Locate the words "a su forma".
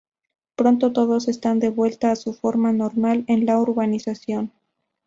2.11-2.73